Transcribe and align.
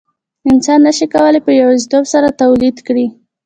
انسان 0.51 0.79
نشي 0.87 1.05
کولای 1.13 1.41
په 1.45 1.51
یوازیتوب 1.59 2.03
سره 2.13 2.37
تولید 2.41 2.75
وکړي. 2.79 3.05